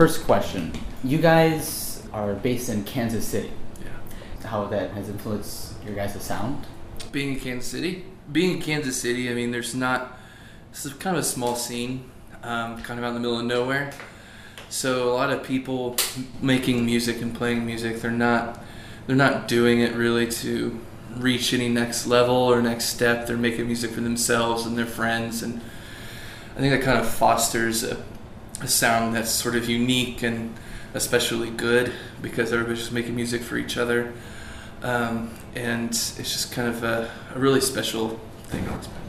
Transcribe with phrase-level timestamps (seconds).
[0.00, 0.72] First question:
[1.04, 3.52] You guys are based in Kansas City.
[3.82, 4.48] Yeah.
[4.48, 6.66] How that has influenced your guys' sound?
[7.12, 10.18] Being in Kansas City, being in Kansas City, I mean, there's not.
[10.70, 12.10] It's kind of a small scene,
[12.42, 13.92] um, kind of out in the middle of nowhere.
[14.70, 15.96] So a lot of people
[16.40, 18.58] making music and playing music, they're not
[19.06, 20.80] they're not doing it really to
[21.18, 23.26] reach any next level or next step.
[23.26, 25.60] They're making music for themselves and their friends, and
[26.56, 28.02] I think that kind of fosters a,
[28.60, 30.54] a sound that's sort of unique and
[30.94, 34.12] especially good because everybody's just making music for each other,
[34.82, 38.64] um, and it's just kind of a, a really special thing.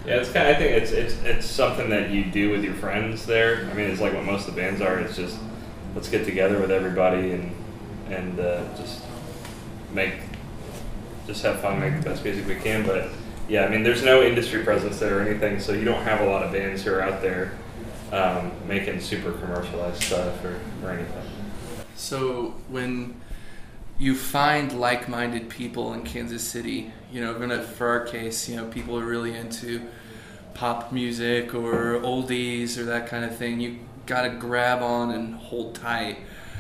[0.06, 0.50] Yeah, it's kind.
[0.50, 3.26] Of, I think it's it's it's something that you do with your friends.
[3.26, 5.00] There, I mean, it's like what most of the bands are.
[5.00, 5.38] It's just
[5.95, 7.56] let's get together with everybody and
[8.09, 9.04] and uh, just
[9.94, 10.16] make
[11.28, 12.86] just have fun, make the best music we can.
[12.86, 13.09] But
[13.48, 16.26] yeah, I mean, there's no industry presence there or anything, so you don't have a
[16.26, 17.52] lot of bands who are out there
[18.12, 21.24] um, making super commercialized stuff or, or anything.
[21.96, 23.20] So when
[24.00, 28.66] you find like-minded people in Kansas City, you know, gonna, for our case, you know,
[28.66, 29.81] people are really into
[30.53, 33.59] pop music or oldies or that kind of thing.
[33.59, 36.18] You got to grab on and hold tight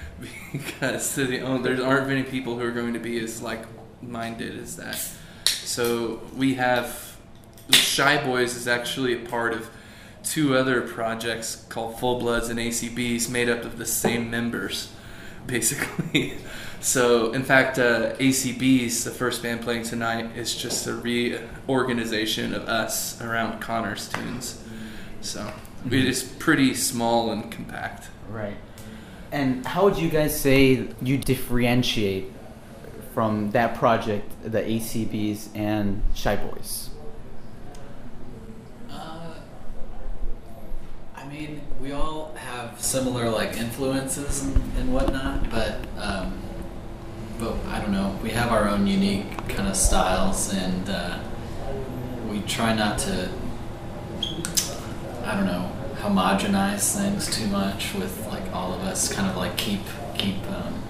[0.51, 1.43] because there
[1.83, 5.01] aren't many people who are going to be as like-minded as that.
[5.45, 7.17] So we have
[7.71, 9.69] Shy Boys is actually a part of
[10.23, 14.91] two other projects called Full Bloods and ACBs, made up of the same members,
[15.47, 16.37] basically.
[16.81, 22.67] So, in fact, uh, ACBs, the first band playing tonight, is just a reorganization of
[22.67, 24.63] us around Connor's tunes.
[25.21, 25.53] So,
[25.85, 28.09] it is pretty small and compact.
[28.29, 28.57] Right.
[29.31, 32.31] And how would you guys say you differentiate
[33.13, 36.89] from that project, the ACBs and Shy Boys?
[38.89, 39.35] Uh,
[41.15, 46.37] I mean, we all have similar like influences and, and whatnot, but um,
[47.39, 48.19] but I don't know.
[48.21, 51.19] We have our own unique kind of styles, and uh,
[52.29, 53.29] we try not to.
[55.23, 55.71] I don't know
[56.01, 59.81] homogenize things too much with like all of us kind of like keep
[60.17, 60.81] keep um,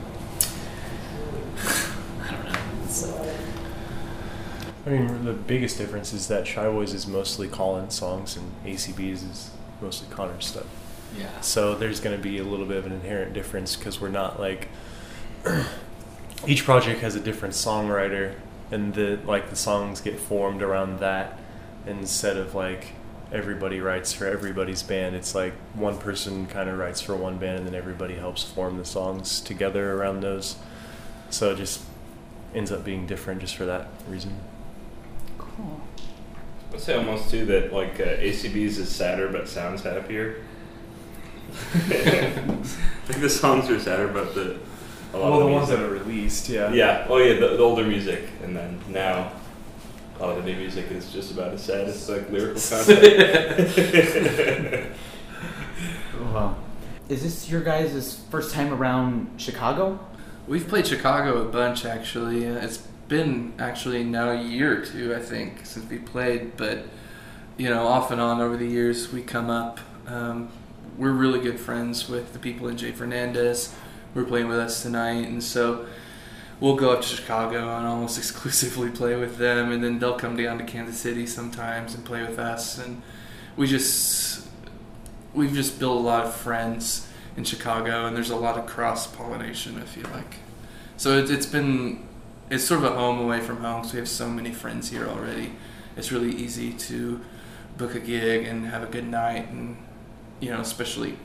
[2.23, 2.59] I don't know.
[2.88, 3.35] So,
[4.85, 9.29] I mean, the biggest difference is that Shy Boys is mostly Colin's songs and ACBs
[9.29, 10.66] is mostly Connor's stuff.
[11.18, 11.42] yeah.
[11.42, 14.40] So there's going to be a little bit of an inherent difference because we're not
[14.40, 14.69] like
[16.47, 18.36] each project has a different songwriter,
[18.72, 21.40] and the like the songs get formed around that
[21.86, 22.94] instead of like
[23.31, 25.16] everybody writes for everybody's band.
[25.16, 28.78] It's like one person kind of writes for one band, and then everybody helps form
[28.78, 30.58] the songs together around those.
[31.30, 31.81] So it just
[32.53, 34.38] ends up being different just for that reason.
[35.38, 35.81] Cool.
[36.74, 40.42] I'd say almost too that like uh, ACBs is sadder but sounds happier.
[41.90, 44.58] like the songs are sadder, but the
[45.14, 46.72] a lot well, of the ones music- that are released, yeah.
[46.72, 47.06] Yeah.
[47.09, 49.34] Oh yeah, the, the older music, and then now
[50.18, 53.72] a lot of the new music is just about as sad as like lyrical content.
[56.22, 56.56] Wow.
[57.09, 60.00] Is this your guys' first time around Chicago?
[60.48, 62.48] We've played Chicago a bunch actually.
[62.48, 66.55] Uh, It's been actually now a year or two, I think, since we played.
[66.55, 66.85] But
[67.57, 69.81] you know, off and on over the years, we come up.
[70.07, 70.47] Um,
[70.97, 73.75] we're really good friends with the people in J Fernandez.
[74.16, 75.85] We're playing with us tonight, and so
[76.61, 80.38] we'll go up to Chicago and almost exclusively play with them, and then they'll come
[80.38, 82.78] down to Kansas City sometimes and play with us.
[82.78, 83.01] And
[83.57, 84.47] we just
[85.33, 89.05] we've just built a lot of friends in Chicago, and there's a lot of cross
[89.05, 89.78] pollination.
[89.78, 90.35] I feel like,
[90.95, 92.07] so it, it's been
[92.51, 93.85] it's sort of a home away from home.
[93.85, 95.53] So we have so many friends here already.
[95.95, 97.22] It's really easy to
[97.78, 99.78] book a gig and have a good night, and
[100.41, 101.17] you know, especially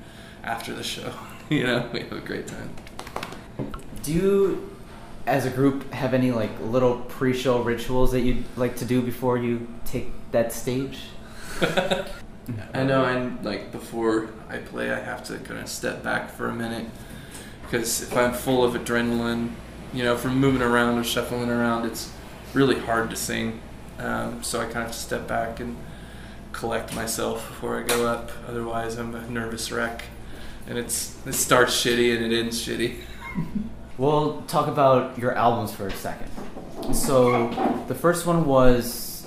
[0.45, 1.13] after the show,
[1.51, 2.71] you know, we have a great time.
[4.05, 4.77] Do you,
[5.27, 9.37] as a group, have any like little pre-show rituals that you'd like to do before
[9.37, 11.01] you take that stage?
[12.73, 13.05] I know.
[13.05, 16.87] I like before I play, I have to kind of step back for a minute
[17.63, 19.51] because if I'm full of adrenaline,
[19.93, 22.11] you know, from moving around or shuffling around, it's
[22.55, 23.61] really hard to sing.
[23.99, 25.77] Um, so I kind of have to step back and
[26.53, 28.31] collect myself before I go up.
[28.49, 30.05] Otherwise, I'm a nervous wreck,
[30.67, 32.97] and it's it starts shitty and it ends shitty.
[33.99, 36.31] We'll talk about your albums for a second.
[36.95, 37.49] So
[37.89, 39.27] the first one was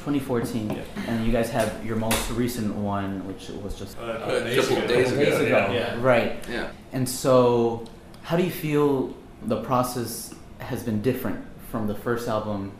[0.00, 0.82] 2014, Yeah.
[1.08, 4.44] and you guys have your most recent one, which was just Uh, a couple of
[4.44, 4.86] days ago.
[5.18, 5.94] days ago, Yeah.
[6.00, 6.42] right?
[6.50, 6.68] Yeah.
[6.94, 7.84] And so,
[8.22, 9.12] how do you feel
[9.46, 12.72] the process has been different from the first album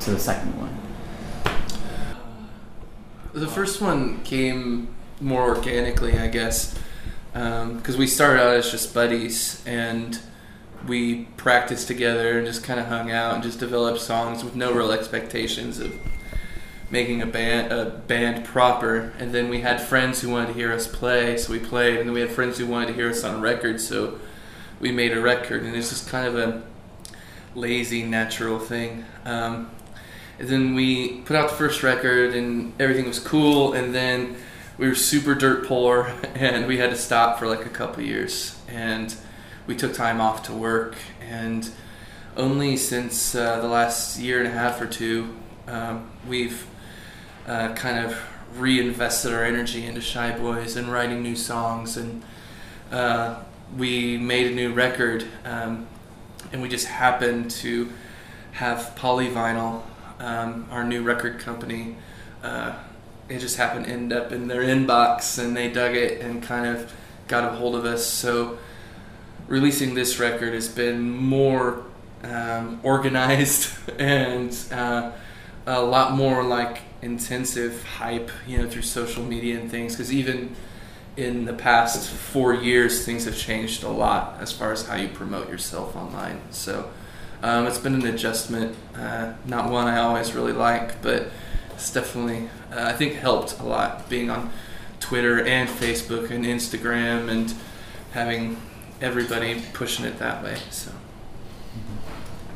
[0.00, 0.78] to the second one?
[3.32, 6.78] The first one came more organically, I guess.
[7.34, 10.18] Um, because we started out as just buddies and
[10.86, 14.72] we practiced together and just kind of hung out and just developed songs with no
[14.72, 15.92] real expectations of
[16.90, 20.72] making a band a band proper and then we had friends who wanted to hear
[20.72, 23.24] us play so we played and then we had friends who wanted to hear us
[23.24, 24.18] on record so
[24.80, 26.62] we made a record and it's just kind of a
[27.54, 29.04] lazy natural thing.
[29.24, 29.70] Um,
[30.38, 34.36] and then we put out the first record and everything was cool and then
[34.76, 38.58] we were super dirt poor and we had to stop for like a couple years.
[38.68, 39.14] And
[39.66, 41.68] we took time off to work and
[42.36, 45.36] only since uh, the last year and a half or two
[45.66, 46.66] um, we've
[47.46, 48.18] uh, kind of
[48.56, 52.22] reinvested our energy into Shy Boys and writing new songs and
[52.90, 53.42] uh,
[53.76, 55.86] we made a new record um,
[56.52, 57.90] and we just happened to
[58.52, 59.82] have Polyvinyl,
[60.20, 61.96] um, our new record company,
[62.42, 62.74] uh,
[63.28, 66.66] it just happened to end up in their inbox and they dug it and kind
[66.66, 66.92] of
[67.26, 68.06] got a hold of us.
[68.06, 68.58] So
[69.46, 71.84] releasing this record has been more
[72.24, 75.12] um, organized and uh,
[75.66, 79.92] a lot more like intensive hype, you know, through social media and things.
[79.92, 80.56] Because even
[81.18, 85.08] in the past four years, things have changed a lot as far as how you
[85.08, 86.40] promote yourself online.
[86.52, 86.88] So
[87.42, 91.30] um, it's been an adjustment, uh, not one I always really like, but
[91.74, 94.52] it's definitely, uh, I think, helped a lot being on
[95.00, 97.52] Twitter and Facebook and Instagram and
[98.12, 98.56] having
[99.00, 100.56] everybody pushing it that way.
[100.70, 100.92] So.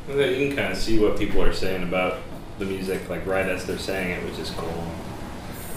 [0.07, 2.19] You can kind of see what people are saying about
[2.59, 4.85] the music, like right as they're saying it, which is cool.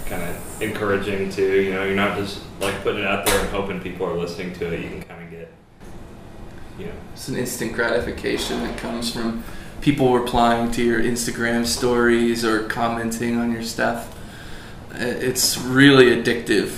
[0.06, 1.62] Kind of encouraging too.
[1.62, 4.52] You know, you're not just like putting it out there and hoping people are listening
[4.54, 4.80] to it.
[4.80, 5.52] You can kind of get,
[6.78, 9.42] you know, It's an instant gratification that comes from
[9.80, 14.14] people replying to your Instagram stories or commenting on your stuff.
[14.94, 16.70] It's really addictive,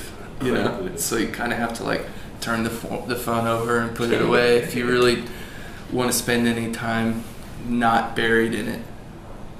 [0.42, 0.90] you know.
[0.96, 2.06] So you kind of have to like
[2.40, 5.22] turn the pho- the phone over and put it away if you really
[5.92, 7.24] want to spend any time
[7.66, 8.80] not buried in it.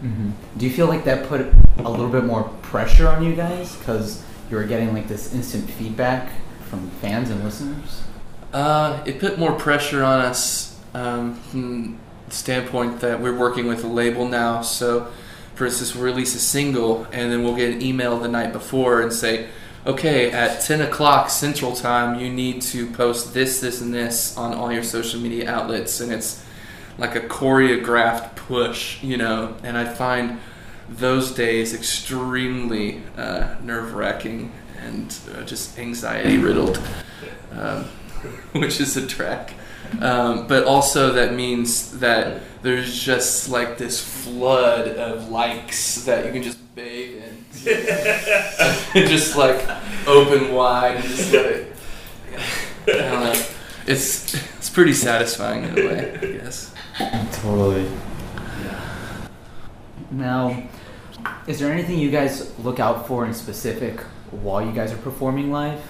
[0.01, 1.41] hmm Do you feel like that put
[1.79, 5.69] a little bit more pressure on you guys because you were getting like this instant
[5.71, 6.31] feedback
[6.69, 8.03] from fans and listeners?
[8.53, 11.99] Uh, it put more pressure on us um, from
[12.29, 14.61] the standpoint that we're working with a label now.
[14.61, 15.11] So,
[15.55, 19.01] for instance, we'll release a single and then we'll get an email the night before
[19.01, 19.49] and say,
[19.87, 24.53] okay, at 10 o'clock Central Time, you need to post this, this, and this on
[24.53, 26.01] all your social media outlets.
[26.01, 26.45] And it's
[26.99, 29.57] like a choreographed push, you know.
[29.63, 30.39] And I find
[30.89, 36.81] those days extremely uh, nerve wracking and uh, just anxiety riddled.
[37.53, 37.87] Um,
[38.53, 39.55] which is a track.
[40.01, 46.33] Um, but also that means that there's just like this flood of likes that you
[46.33, 47.45] can just bathe in.
[49.09, 49.67] just like
[50.07, 51.73] open wide and just let it.
[52.87, 53.43] I don't know.
[53.87, 56.75] It's it's pretty satisfying in a way, I guess.
[57.33, 57.91] Totally.
[60.11, 60.63] Now,
[61.47, 65.51] is there anything you guys look out for in specific while you guys are performing
[65.51, 65.81] live?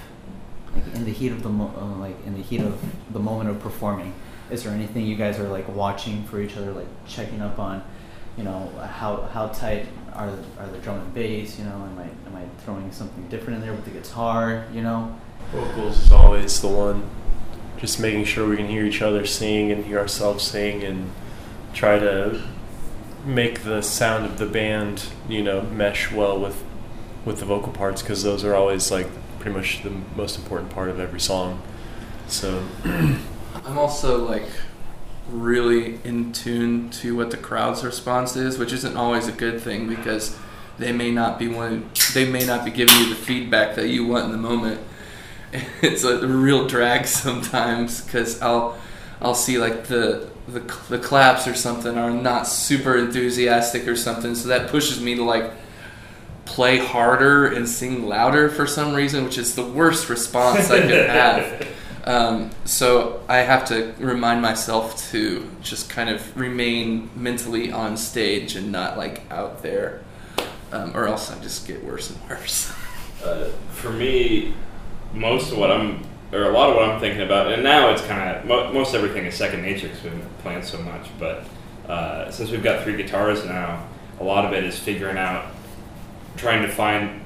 [0.74, 2.80] Like in the heat of the mo- uh, like in the heat of
[3.12, 4.14] the moment of performing,
[4.50, 7.82] is there anything you guys are like watching for each other, like checking up on,
[8.36, 11.58] you know, how how tight are the, are the drum and bass?
[11.58, 14.66] You know, am I am I throwing something different in there with the guitar?
[14.72, 15.18] You know.
[15.52, 17.08] Vocals is always the one.
[17.78, 21.10] Just making sure we can hear each other sing and hear ourselves sing and
[21.72, 22.42] try to
[23.28, 26.64] make the sound of the band, you know, mesh well with
[27.24, 29.06] with the vocal parts because those are always like
[29.38, 31.60] pretty much the most important part of every song.
[32.26, 34.46] So I'm also like
[35.28, 39.88] really in tune to what the crowd's response is, which isn't always a good thing
[39.88, 40.38] because
[40.78, 41.90] they may not be one.
[42.14, 44.80] They may not be giving you the feedback that you want in the moment.
[45.80, 48.78] It's a real drag sometimes because I'll
[49.20, 54.34] I'll see like the, the the claps or something are not super enthusiastic or something,
[54.34, 55.50] so that pushes me to like
[56.44, 61.10] play harder and sing louder for some reason, which is the worst response I could
[61.10, 61.68] have.
[62.04, 68.56] Um, so I have to remind myself to just kind of remain mentally on stage
[68.56, 70.02] and not like out there,
[70.72, 72.72] um, or else I just get worse and worse.
[73.22, 74.54] uh, for me,
[75.12, 78.02] most of what I'm, or a lot of what I'm thinking about, and now it's
[78.02, 81.08] kind of mo- most everything is second nature because we've been playing so much.
[81.18, 81.44] But
[81.88, 83.86] uh, since we've got three guitars now,
[84.20, 85.46] a lot of it is figuring out,
[86.36, 87.22] trying to find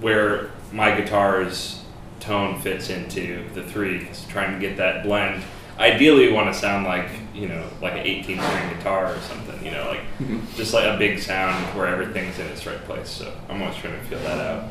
[0.00, 1.82] where my guitar's
[2.20, 5.42] tone fits into the three, so trying to get that blend.
[5.78, 9.64] Ideally, we want to sound like you know, like an 18 string guitar or something.
[9.64, 13.08] You know, like just like a big sound where everything's in its right place.
[13.08, 14.64] So I'm always trying to feel that out.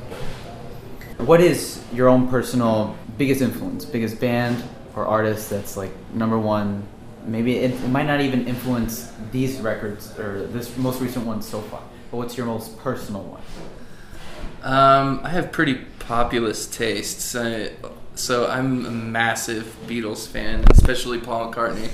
[1.20, 4.64] What is your own personal biggest influence, biggest band
[4.96, 6.84] or artist that's like number one.
[7.26, 11.62] Maybe it, it might not even influence these records or this most recent one so
[11.62, 11.82] far.
[12.12, 13.42] But what's your most personal one?
[14.62, 17.36] Um, I have pretty populist tastes.
[17.36, 17.72] I,
[18.16, 21.90] so I'm a massive Beatles fan, especially Paul McCartney.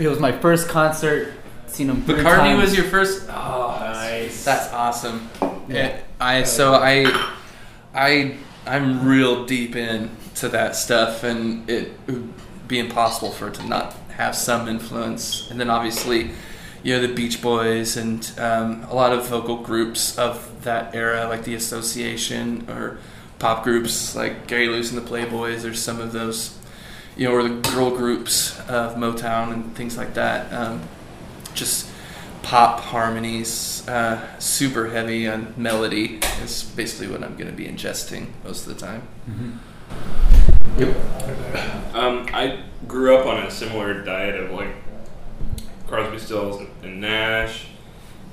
[0.00, 1.32] It was my first concert.
[1.66, 2.02] Seen him.
[2.02, 2.62] McCartney times.
[2.62, 3.28] was your first.
[3.28, 4.44] Oh, Nice.
[4.44, 5.28] That's awesome.
[5.68, 6.00] Yeah.
[6.20, 7.30] I so I
[7.94, 8.36] I
[8.68, 12.32] I'm real deep into that stuff, and it would
[12.68, 15.50] be impossible for it to not have some influence.
[15.50, 16.32] And then obviously,
[16.82, 21.26] you know, the Beach Boys and um, a lot of vocal groups of that era,
[21.28, 22.98] like the Association or
[23.38, 26.58] pop groups like Gary Lewis and the Playboys, or some of those,
[27.16, 30.52] you know, or the girl groups of Motown and things like that.
[30.52, 30.82] Um,
[31.54, 31.87] just
[32.42, 38.28] pop harmonies, uh, super heavy on melody is basically what I'm going to be ingesting
[38.44, 39.08] most of the time.
[41.94, 44.74] Um, I grew up on a similar diet of like
[45.86, 47.66] Crosby, Stills, and Nash,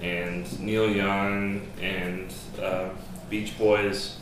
[0.01, 2.89] and Neil Young, and uh,
[3.29, 4.17] Beach Boys,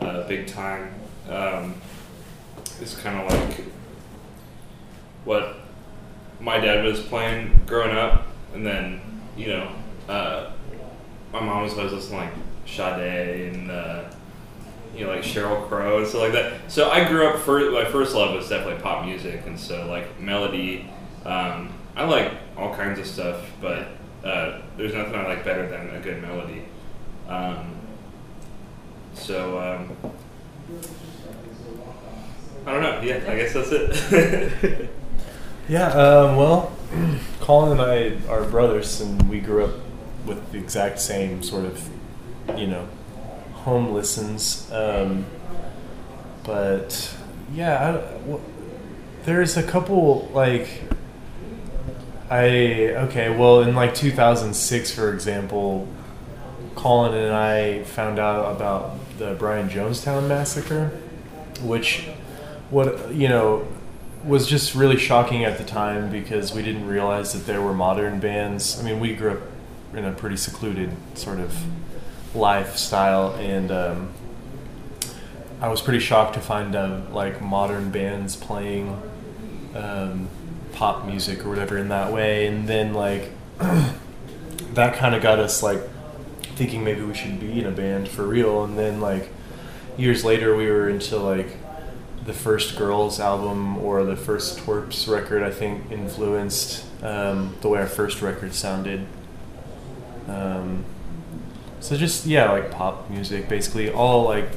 [0.00, 0.94] uh, big time.
[1.28, 1.74] Um,
[2.80, 3.64] it's kind of like
[5.24, 5.56] what
[6.40, 9.00] my dad was playing growing up, and then
[9.40, 9.72] you know,
[10.08, 10.52] uh,
[11.32, 12.32] my mom was always listening like
[12.66, 13.70] Sade and.
[13.70, 14.04] Uh,
[14.96, 16.70] you know, like Sheryl Crow and stuff like that.
[16.70, 17.38] So I grew up.
[17.38, 20.90] First, my first love was definitely pop music, and so like melody.
[21.24, 23.88] Um, I like all kinds of stuff, but
[24.24, 26.64] uh, there's nothing I like better than a good melody.
[27.28, 27.76] Um,
[29.14, 30.12] so um,
[32.66, 33.00] I don't know.
[33.00, 34.90] Yeah, I guess that's it.
[35.68, 36.72] Yeah, um, well,
[37.50, 39.74] Colin and I are brothers, and we grew up
[40.24, 41.88] with the exact same sort of,
[42.56, 42.86] you know,
[43.54, 44.70] home listens.
[44.70, 45.26] Um,
[46.44, 47.12] but
[47.52, 48.40] yeah, I, w-
[49.24, 50.82] there's a couple like
[52.30, 53.36] I okay.
[53.36, 55.88] Well, in like 2006, for example,
[56.76, 60.90] Colin and I found out about the Brian Jonestown massacre,
[61.62, 62.06] which
[62.70, 63.66] what you know
[64.24, 68.20] was just really shocking at the time because we didn't realize that there were modern
[68.20, 68.78] bands.
[68.78, 69.40] I mean, we grew up
[69.94, 71.54] in a pretty secluded sort of
[72.34, 74.12] lifestyle, and um,
[75.60, 79.00] I was pretty shocked to find out like modern bands playing
[79.74, 80.28] um,
[80.72, 85.62] pop music or whatever in that way, and then like that kind of got us
[85.62, 85.80] like
[86.56, 89.30] thinking maybe we should be in a band for real, and then like
[89.96, 91.56] years later we were into like
[92.26, 97.80] the first girls album or the first twerps record i think influenced um, the way
[97.80, 99.06] our first record sounded
[100.28, 100.84] um,
[101.80, 104.48] so just yeah like pop music basically all like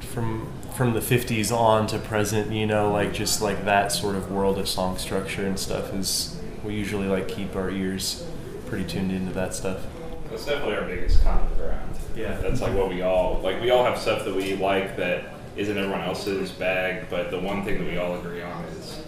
[0.00, 4.30] from from the 50s on to present you know like just like that sort of
[4.30, 8.26] world of song structure and stuff is we usually like keep our ears
[8.66, 9.80] pretty tuned into that stuff
[10.28, 11.96] That's definitely our biggest common ground.
[12.16, 12.36] Yeah.
[12.38, 13.60] That's like what we all like.
[13.60, 17.64] We all have stuff that we like that isn't everyone else's bag, but the one
[17.64, 19.02] thing that we all agree on is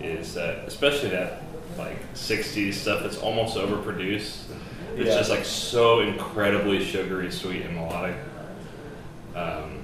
[0.00, 1.42] is that, especially that
[1.76, 4.44] like '60s stuff that's almost overproduced.
[4.96, 5.16] It's Yeah.
[5.18, 8.16] just like so incredibly sugary, sweet, and melodic.
[9.34, 9.78] Um,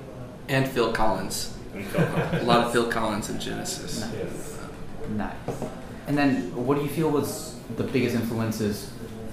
[0.49, 1.57] And Phil Collins.
[1.75, 2.43] and Phil Collins.
[2.43, 4.01] A lot of Phil Collins in Genesis.
[4.01, 4.59] Nice.
[5.17, 5.59] Nice.
[6.07, 8.91] And then, what do you feel was the biggest influences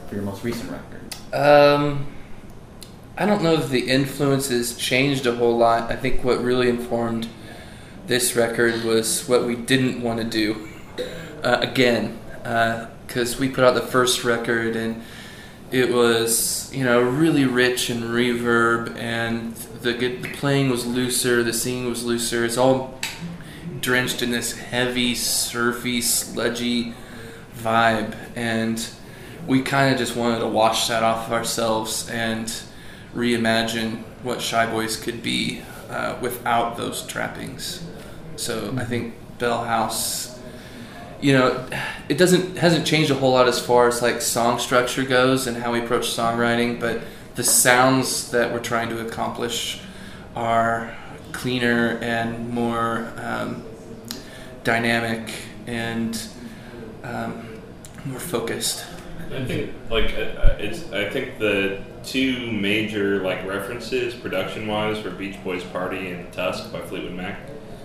[0.08, 1.02] for your most recent record?
[1.34, 2.08] Um,
[3.18, 5.92] I don't know if the influences changed a whole lot.
[5.92, 7.28] I think what really informed
[8.08, 10.70] this record was what we didn't want to do
[11.44, 12.18] uh, again,
[13.06, 15.04] because we put out the first record and
[15.72, 21.54] it was you know really rich in reverb and the, the playing was looser, the
[21.54, 22.46] singing was looser.
[22.46, 22.98] It's all
[23.82, 26.94] drenched in this heavy, surfy, sludgy
[27.58, 28.90] vibe, and
[29.48, 32.54] we kind of just wanted to wash that off of ourselves and
[33.16, 37.84] reimagine what Shy Boys could be uh, without those trappings.
[38.36, 40.40] So I think Bell House,
[41.20, 41.68] you know,
[42.10, 45.58] it doesn't hasn't changed a whole lot as far as like song structure goes and
[45.58, 47.02] how we approach songwriting, but
[47.36, 49.82] the sounds that we're trying to accomplish
[50.36, 50.96] are
[51.32, 53.64] cleaner and more um,
[54.64, 55.34] dynamic
[55.68, 56.22] and
[57.04, 57.48] um,
[58.06, 58.86] more focused.
[59.34, 60.92] I think like it's.
[60.92, 66.72] I think the two major like references production wise for Beach Boys Party and Tusk
[66.72, 67.40] by Fleetwood Mac.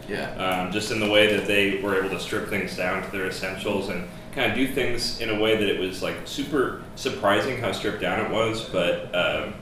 [0.08, 0.30] Yeah.
[0.66, 3.26] um, just in the way that they were able to strip things down to their
[3.26, 7.58] essentials and kind of do things in a way that it was like super surprising
[7.60, 9.54] how stripped down it was, but um,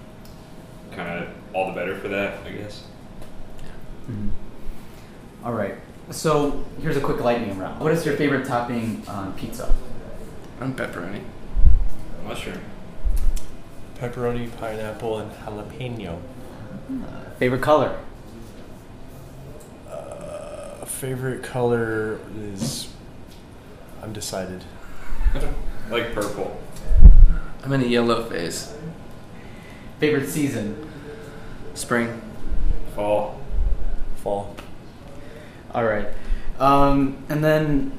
[0.92, 2.82] kind of all the better for that, I guess.
[4.10, 4.30] Mhm.
[5.44, 5.76] All right.
[6.10, 7.80] So here's a quick lightning round.
[7.80, 9.74] What is your favorite topping on pizza?
[10.60, 11.22] I'm pepperoni.
[12.26, 12.60] Mushroom.
[14.04, 16.20] Pepperoni, pineapple, and jalapeno.
[17.38, 17.98] Favorite color?
[19.88, 22.88] Uh, favorite color is
[24.02, 24.62] undecided.
[25.90, 26.58] Like purple.
[27.62, 28.74] I'm in a yellow phase.
[30.00, 30.90] Favorite season?
[31.74, 32.22] Spring.
[32.94, 33.38] Fall.
[34.16, 34.56] Fall.
[35.74, 36.08] All right.
[36.58, 37.92] Um, and then,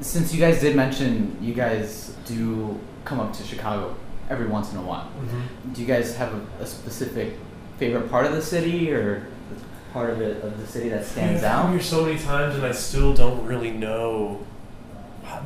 [0.00, 3.96] since you guys did mention you guys do come up to Chicago
[4.32, 5.08] every once in a while,
[5.72, 7.34] do you guys have a, a specific
[7.78, 9.26] favorite part of the city or
[9.92, 11.50] part of it of the city that stands out?
[11.50, 11.72] I've come out?
[11.74, 14.40] here so many times, and I still don't really know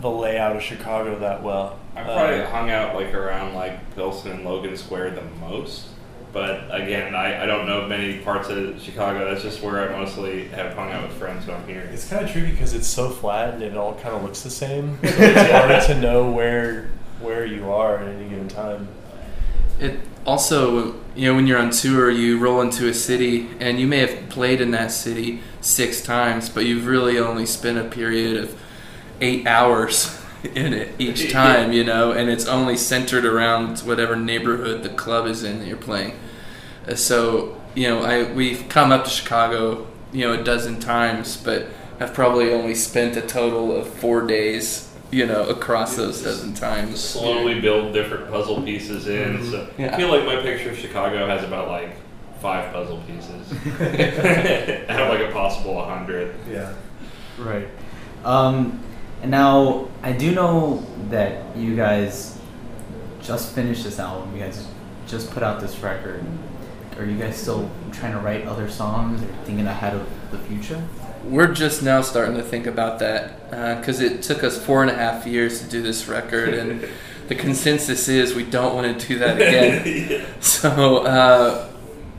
[0.01, 1.79] the layout of Chicago that well.
[1.95, 5.89] I probably Uh, hung out like around like Pilsen and Logan Square the most.
[6.33, 9.31] But again, I, I don't know many parts of Chicago.
[9.31, 11.89] That's just where I mostly have hung out with friends when I'm here.
[11.93, 14.51] It's kind of tricky because it's so flat and it all kind of looks the
[14.51, 14.99] same.
[15.03, 16.91] So it's hard to know where
[17.27, 18.87] where you are at any given time.
[19.81, 23.87] It also, you know, when you're on tour, you roll into a city and you
[23.89, 28.37] may have played in that city six times, but you've really only spent a period
[28.37, 28.57] of
[29.21, 30.17] eight hours
[30.55, 35.27] in it each time, you know, and it's only centered around whatever neighborhood the club
[35.27, 36.15] is in that you're playing.
[36.89, 41.37] Uh, So, you know, I we've come up to Chicago, you know, a dozen times,
[41.37, 41.67] but
[41.99, 47.01] I've probably only spent a total of four days, you know, across those dozen times.
[47.01, 49.51] Slowly build different puzzle pieces in.
[49.51, 49.95] So Yeah.
[49.95, 51.97] I feel like my picture of Chicago has about like
[52.43, 53.51] five puzzle pieces.
[54.91, 56.35] out of like a possible hundred.
[56.51, 56.75] Yeah.
[57.39, 57.67] Right.
[58.27, 58.79] Um,
[59.23, 62.39] and now I do know that you guys
[63.23, 64.37] just finished this album.
[64.37, 64.69] You guys
[65.07, 66.27] just put out this record.
[66.99, 70.83] Are you guys still trying to write other songs or thinking ahead of the future?
[71.29, 74.95] We're just now starting to think about that because it took us four and a
[74.95, 76.89] half years to do this record, and
[77.29, 80.25] the consensus is we don't want to do that again.
[80.41, 81.69] So, uh,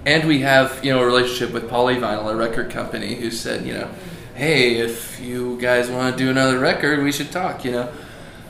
[0.05, 3.75] and we have you know a relationship with Polyvinyl, a record company, who said you
[3.75, 3.89] know,
[4.35, 7.63] hey, if you guys want to do another record, we should talk.
[7.63, 7.93] You know,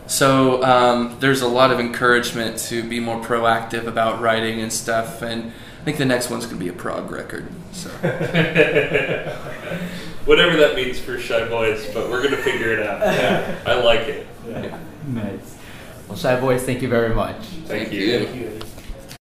[0.08, 5.22] so um, there's a lot of encouragement to be more proactive about writing and stuff,
[5.22, 5.52] and
[5.82, 7.48] I think the next one's gonna be a prog record.
[7.74, 7.92] So.
[10.28, 13.02] Whatever that means for Shy Boys, but we're gonna figure it out.
[13.66, 14.28] I like it.
[15.08, 15.58] Nice.
[16.10, 17.38] Well, Shy Boys, thank you very much.
[17.38, 18.00] Thank Thank you.
[18.02, 18.26] you.
[18.28, 18.67] Thank you.